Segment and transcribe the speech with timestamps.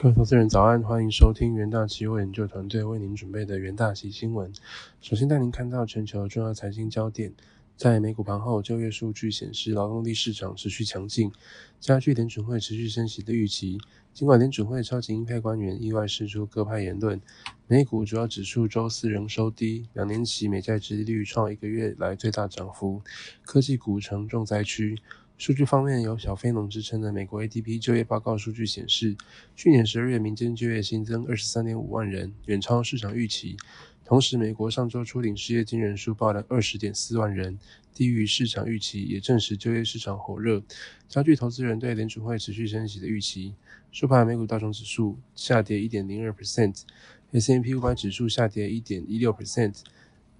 [0.00, 4.52] 各位投资人早安，欢迎收听元大期货研究团队为您准备的元大期新闻。
[5.00, 7.32] 首先带您看到全球重要财经焦点，
[7.76, 11.32] 在美股盘后，就业数据显示劳动力市场持续强劲，
[11.80, 13.80] 加剧联准会持续升息的预期。
[14.14, 17.20] 尽管联准会超级鹰派官员意外释出各派言论，
[17.66, 23.02] 美股主要指数周四仍收低，两年期美债殖利率创一个月来最大涨幅，
[23.42, 24.96] 科技股成重灾区。
[25.38, 29.16] 数据方面，有“小非农”之称的美国 ADP 就业报告数据显示，
[29.54, 33.56] 去年十二月民间就业新增二十三点五万人，远超市场预期。
[34.04, 37.56] 同时，美国上周初领失业金人数报了二十点四万人，
[37.94, 40.60] 低于市场预期，也证实就业市场火热，
[41.06, 43.54] 加剧投资人对联储会持续升息的预期。
[43.92, 49.82] 收盘，美股道琼指数下跌一点零二 percent，S&P 五百指数下跌一点一六 percent，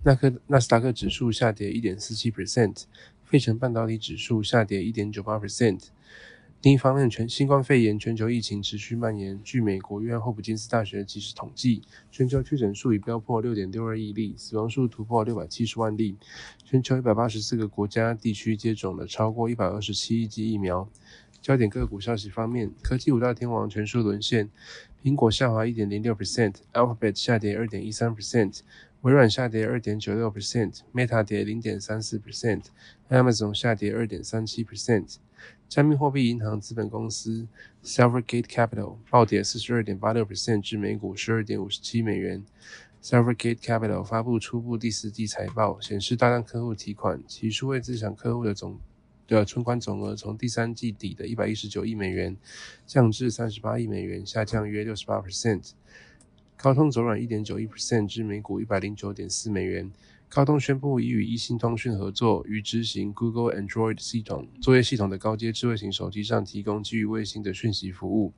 [0.03, 2.83] 纳克纳斯达克指数下跌一点四七 percent。
[3.29, 5.89] 费城半导体指数下跌一点九八 percent。
[6.63, 9.39] 另一方面，全新冠肺炎全球疫情持续蔓延。
[9.45, 16.17] 据美国约翰霍普金斯大学及时统计，全球确诊数已飙破六点六二亿例，死亡数突破六百七十万例。
[16.65, 20.89] 全球一百八十四个国家地区接种了超过一百二十七亿剂疫苗。
[21.43, 24.49] 焦点个股消息方面，科技五大天王全数沦陷，
[25.05, 28.61] 苹果下滑一点零六 percent，Alphabet 下跌二点一三 percent。
[29.03, 35.19] 微软下跌二点九六 percent，Meta 跌零点三四 percent，Amazon 下跌二点三七 percent。
[35.69, 37.47] 加密货币银行资本公司
[37.85, 42.45] Silvergate Capital 暴跌四十二点八六 percent 至每股十二点五十七美元。
[43.01, 48.81] Silvergate Capital 发布初步第四季财报，显示大量客户提款，其数位资产客户的总
[49.29, 52.37] 的存款总额从第三季底的一百一十九亿美元
[52.85, 55.71] 降至三十八亿美元，下降约六十八 percent。
[56.61, 59.89] 高通走软一点九一 percent 至每股一百零九点四美元。
[60.29, 68.33] 高通宣布已与一星通讯合作，于执行 Google Android 系统作业系统的高阶智慧型手机上提供基于卫星的讯息服务。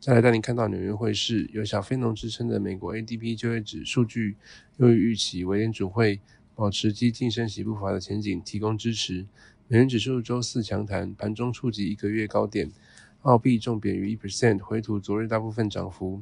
[0.00, 4.36] 再来带您看到纽约汇市，有小非农之称的美国 ADP 就业指数据
[4.78, 6.20] 优于预期，为联储会
[6.56, 9.24] 保持激进升息步伐的前景提供支持。
[9.68, 12.72] 美元指数周四强弹，盘中触及一个月高点，
[13.22, 16.20] 澳币重贬逾一 percent，回吐昨日大部分涨幅。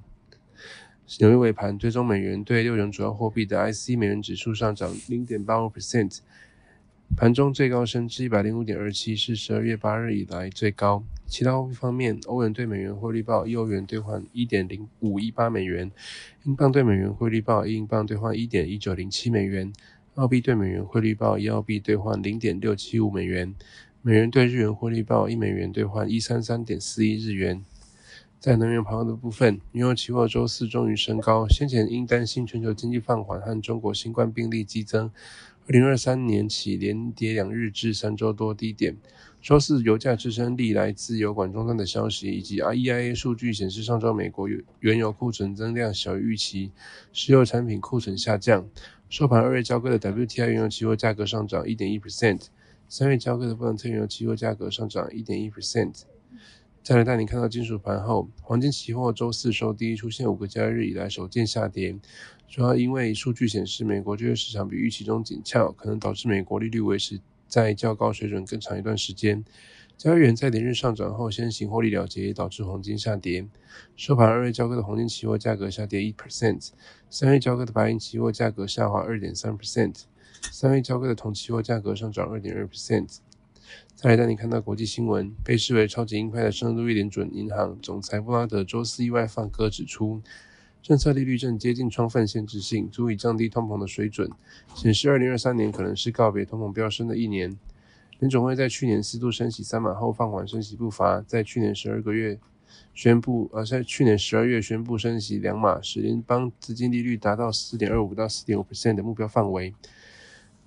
[1.21, 6.19] 纽约尾盘，最终美元对六种主要货币的 IC 美元指数上涨零点八五 percent，
[7.17, 11.05] 盘中最高升至一百零五点二七，是十二月八日以来最高。
[11.28, 15.91] 其他货币方面，欧元对美元汇率报一欧元兑换一点零五一八美元，
[16.45, 19.72] 英镑对美元汇率报一英镑兑换一点一九零七美元，
[20.16, 23.55] 澳币对美元汇率报一澳币兑换零点六七五美元，
[24.03, 27.65] 美元对日元汇率报一美元兑换一三三点四一日元。
[28.39, 31.49] 在能源盘后的部分，原油期货周四终于升高。
[31.49, 35.11] 先前因担心全球经济放缓和中国新冠病例激增，
[35.67, 38.97] 二零二三年起连跌两日至三周多低点。
[39.41, 44.49] 周四油价支撑力来自油管终端的消息，以及 IEIA 数据显示，上周美国
[44.81, 46.71] 原油库存增量小于预期，
[47.13, 48.69] 石油产品库存下降。
[49.09, 52.47] 收盘二月交割的 WTI 原油期货价格上涨一点一 percent，
[52.89, 56.03] 三月交割的布兰特原油期货价格上涨一点一 percent。
[56.87, 61.99] 再来带你看到金属盘后，黄金期货周四收低，出现五个交易日以来首见下跌，
[62.47, 69.45] 主要因为数据显示美国就业市场比预期中紧俏，可能导致美国利率维持在较高水准更长一段时间。
[69.97, 73.45] 交易员在连日上涨后先行获利了结，导致黄金下跌。
[73.97, 76.69] 收盘二月交割的黄金期货价格下跌一 percent，
[77.11, 80.03] 三月交割的白银期货价格下滑二点三 percent，
[80.53, 83.17] 三月交割的铜期货价格上涨二点二 percent。
[83.94, 90.21] 再来带你看到国际新闻，被视为超级鹰派的圣路易联准银行总裁布拉德周四意外放歌，指出
[90.82, 94.31] 政策利率正接近充分限制性，足以降低通膨的水准，
[94.75, 97.56] 显示二零二三年可能是告别通膨飙升的一年。
[98.19, 102.38] 联总会在去年四度升息三码后放缓升息步伐，在去年十二个月
[102.94, 109.75] 宣布，而在去年十二月宣布升息两码，使联邦资金利率达到四点二五到四点五 percent 的目标范围。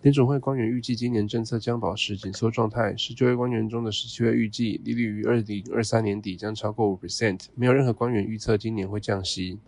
[0.02, 2.96] 联总会官员预计，今年政策将保持紧缩状态。
[2.96, 9.60] 十九位官员中的十七位预计利率于二零二三年底将超过五 percent，没有任何官员预测今年会降息。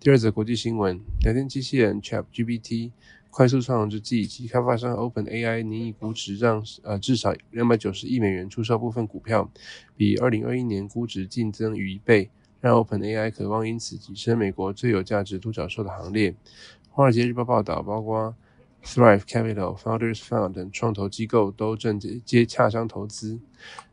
[0.00, 2.92] 第二则国际新闻：聊天机器人 ChatGPT
[3.28, 9.50] 快速上涨之际，其开发商 OpenAI 拟以估值让呃至少两百九十亿美元出售部分股票，
[9.94, 12.30] 比二零二一年估值净增逾一倍，
[12.62, 16.34] 让 OpenAI 渴望因此跻身美国最有价值独角兽的行列。
[16.88, 18.34] 华尔街日报报道，包括。
[18.86, 23.40] Thrive Capital、Founders Fund 等创投机构都正接洽商投资，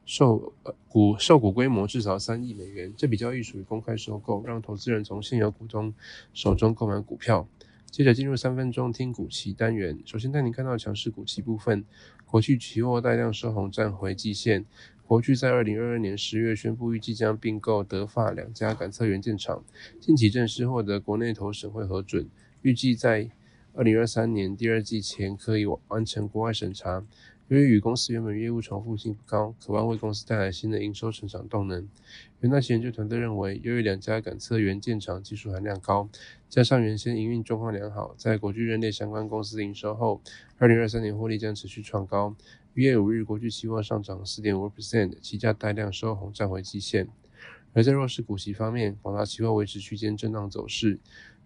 [0.05, 0.53] 受
[0.87, 2.93] 股受股规模至少三亿美元。
[2.95, 5.91] 这笔交易属于公开收购，让投资人从现有股东
[6.31, 7.47] 手中购买股票。
[7.89, 11.83] 接着进入三分钟听股期单元，首先带您看到强势股期部分，
[12.25, 14.65] 国际期货带量收红，站回季线，
[15.05, 19.63] 国巨在二零二二年十月宣布，预计将并购德法两家感测元件厂，
[19.99, 22.27] 近期正式获得国内投审会核准，
[22.61, 23.29] 预计在
[23.75, 27.03] 二零二三年第二季前可以完成国外审查。
[27.47, 31.87] 由于与公司原本业务重复性不高，渴望为公司带来新的营收成长动能。
[32.41, 36.07] 元大研究团队认为，由于两家感测元件厂技术含量高，
[36.47, 40.21] 加上原先营运状况良好，在国巨认列相关公司营收后，
[40.59, 42.35] 二零二三年获利将持续创高。
[42.75, 47.07] 一月五日，国巨期货上涨四点五 percent，期价带量收红，站回基线。
[47.73, 50.99] 而在弱势股息方面，广达期货维持区间震荡走势。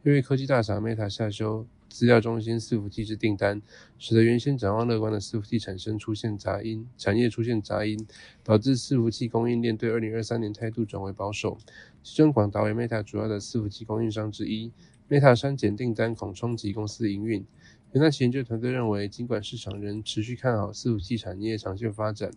[0.04, 3.62] 由于科技大厂 Meta 下修资料中心伺服器之订单，
[3.98, 8.06] 使得原先展望乐观的伺服器产生出现杂音，产业出现杂音，
[8.44, 11.58] 导致伺服器供应链对二零二三年态度转为保守。
[12.04, 14.72] 其中，广达为 Meta 主要的伺服器供应商之一
[15.10, 17.46] ，Meta 删减订单恐冲击公司营运。
[17.94, 22.30] 元大研究团队认为，尽管市场仍持续看好伺服器产业长线发展，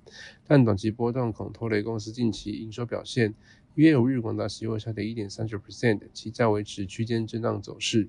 [0.46, 3.34] 但短期波动恐拖累公司近期营收表现。
[3.74, 8.08] 一月五日，广达期货下跌一点三九 percent，其价维持区间震荡走势。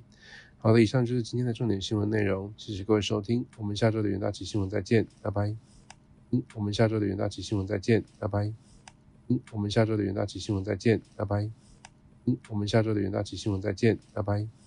[0.63, 5.55] 好的，以上就是今天的重点新闻内容，谢谢各位收听，我们下周的元大旗新闻再见，拜拜。
[6.29, 8.53] 嗯，我们下周的元大旗新闻再见，拜拜。
[9.27, 11.49] 嗯，我们下周的元大旗新闻再见，拜拜。
[12.25, 14.60] 嗯，我们下周的元大旗新闻再见，拜拜。